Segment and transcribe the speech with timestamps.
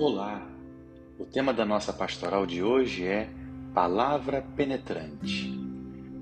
[0.00, 0.46] Olá!
[1.18, 3.28] O tema da nossa pastoral de hoje é
[3.74, 5.52] Palavra Penetrante.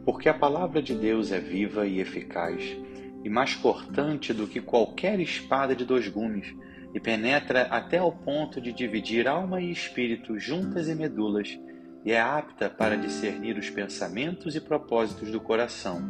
[0.03, 2.75] Porque a palavra de Deus é viva e eficaz
[3.23, 6.55] e mais cortante do que qualquer espada de dois gumes
[6.95, 11.59] e penetra até ao ponto de dividir alma e espírito juntas e medulas
[12.03, 16.01] e é apta para discernir os pensamentos e propósitos do coração.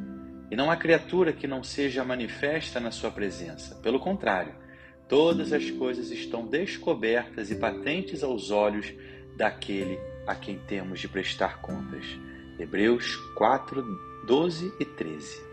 [0.52, 3.74] E não há criatura que não seja manifesta na sua presença.
[3.82, 4.54] Pelo contrário,
[5.08, 8.92] Todas as coisas estão descobertas e patentes aos olhos
[9.36, 12.04] daquele a quem temos de prestar contas.
[12.58, 13.84] Hebreus 4,
[14.26, 15.46] 12 e 13.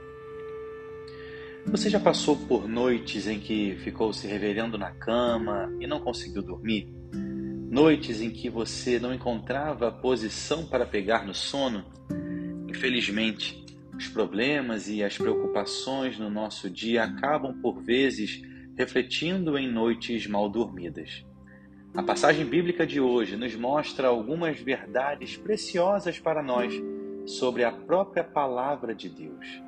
[1.68, 6.42] Você já passou por noites em que ficou se reverendo na cama e não conseguiu
[6.42, 6.88] dormir?
[7.14, 11.86] Noites em que você não encontrava posição para pegar no sono?
[12.68, 13.64] Infelizmente,
[13.96, 18.42] os problemas e as preocupações no nosso dia acabam por vezes
[18.77, 21.25] refletindo em noites mal dormidas.
[21.95, 26.73] A passagem bíblica de hoje nos mostra algumas verdades preciosas para nós
[27.25, 29.61] sobre a própria palavra de Deus.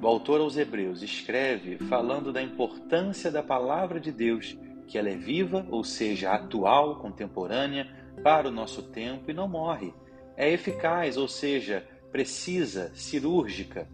[0.00, 5.16] O autor aos Hebreus escreve falando da importância da palavra de Deus, que ela é
[5.16, 7.86] viva, ou seja, atual, contemporânea,
[8.22, 9.94] para o nosso tempo e não morre.
[10.36, 13.88] É eficaz, ou seja, precisa, cirúrgica,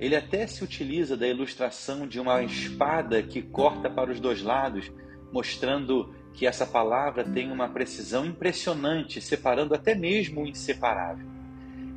[0.00, 4.90] ele até se utiliza da ilustração de uma espada que corta para os dois lados,
[5.30, 11.28] mostrando que essa palavra tem uma precisão impressionante, separando até mesmo o inseparável.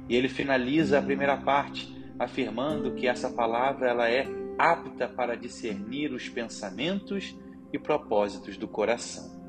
[0.09, 6.11] E ele finaliza a primeira parte afirmando que essa palavra ela é apta para discernir
[6.11, 7.35] os pensamentos
[7.71, 9.41] e propósitos do coração.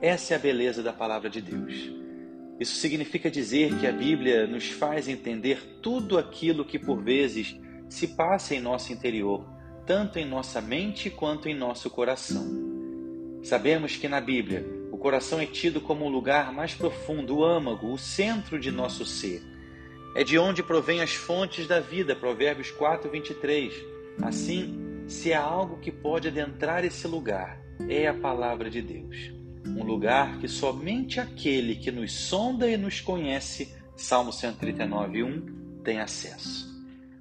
[0.00, 2.01] Essa é a beleza da palavra de Deus.
[2.60, 7.58] Isso significa dizer que a Bíblia nos faz entender tudo aquilo que por vezes
[7.88, 9.46] se passa em nosso interior,
[9.86, 12.46] tanto em nossa mente quanto em nosso coração.
[13.42, 17.92] Sabemos que na Bíblia o coração é tido como o lugar mais profundo, o âmago,
[17.92, 19.42] o centro de nosso ser.
[20.14, 23.74] É de onde provém as fontes da vida, Provérbios 4, 23.
[24.22, 29.84] Assim, se há algo que pode adentrar esse lugar, é a palavra de Deus um
[29.84, 36.70] lugar que somente aquele que nos sonda e nos conhece, Salmo 139, 1, tem acesso.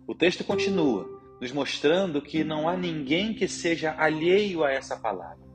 [0.07, 1.07] O texto continua,
[1.39, 5.45] nos mostrando que não há ninguém que seja alheio a essa palavra.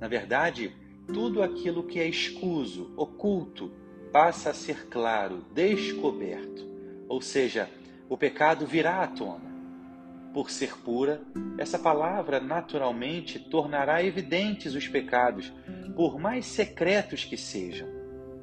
[0.00, 0.74] Na verdade,
[1.06, 3.70] tudo aquilo que é escuso, oculto,
[4.12, 6.64] passa a ser claro, descoberto.
[7.08, 7.70] Ou seja,
[8.08, 9.53] o pecado virá à tona
[10.34, 11.22] por ser pura,
[11.56, 15.52] essa palavra naturalmente tornará evidentes os pecados,
[15.94, 17.88] por mais secretos que sejam.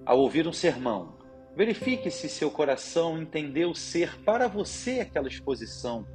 [0.05, 1.17] Ao ouvir um sermão,
[1.55, 6.07] verifique se seu coração entendeu ser para você aquela exposição,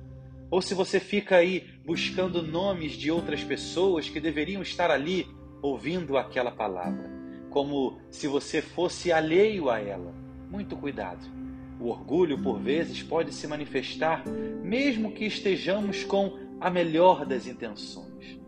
[0.51, 5.27] ou se você fica aí buscando nomes de outras pessoas que deveriam estar ali
[5.61, 7.11] ouvindo aquela palavra,
[7.51, 10.15] como se você fosse alheio a ela.
[10.51, 11.36] Muito cuidado.
[11.79, 14.25] O orgulho, por vezes, pode se manifestar
[14.63, 18.41] mesmo que estejamos com a melhor das intenções.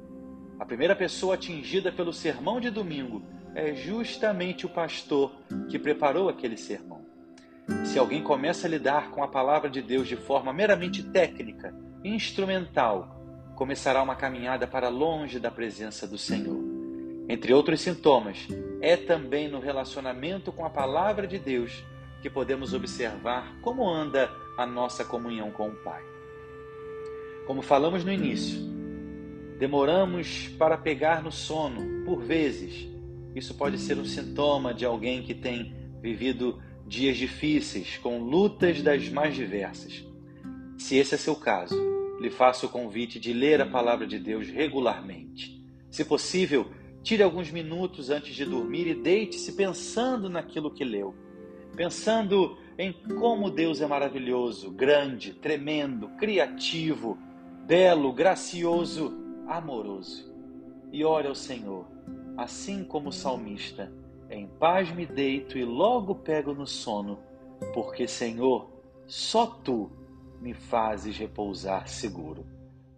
[0.59, 3.23] A primeira pessoa atingida pelo sermão de domingo
[3.55, 5.33] é justamente o pastor
[5.69, 7.07] que preparou aquele sermão.
[7.85, 13.19] Se alguém começa a lidar com a palavra de Deus de forma meramente técnica, instrumental,
[13.55, 16.59] começará uma caminhada para longe da presença do Senhor.
[17.29, 18.49] Entre outros sintomas,
[18.81, 21.85] é também no relacionamento com a palavra de Deus
[22.23, 26.03] que podemos observar como anda a nossa comunhão com o Pai.
[27.47, 28.59] Como falamos no início,
[29.59, 32.89] demoramos para pegar no sono, por vezes.
[33.35, 39.09] Isso pode ser um sintoma de alguém que tem vivido dias difíceis, com lutas das
[39.09, 40.05] mais diversas.
[40.77, 41.77] Se esse é seu caso,
[42.21, 45.63] lhe faço o convite de ler a palavra de Deus regularmente.
[45.91, 46.67] Se possível,
[47.03, 51.15] tire alguns minutos antes de dormir e deite-se pensando naquilo que leu
[51.79, 57.17] pensando em como Deus é maravilhoso, grande, tremendo, criativo,
[57.69, 59.17] belo, gracioso,
[59.47, 60.29] amoroso.
[60.91, 61.87] E ore ao Senhor,
[62.37, 63.93] assim como o salmista,
[64.29, 67.21] em paz me deito e logo pego no sono,
[67.73, 68.69] porque, Senhor,
[69.07, 69.89] só tu
[70.41, 72.45] me fazes repousar seguro.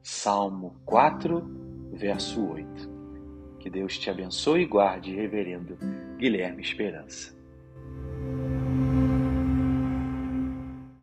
[0.00, 2.88] Salmo 4, verso 8.
[3.58, 5.76] Que Deus te abençoe e guarde, reverendo
[6.16, 7.38] Guilherme Esperança.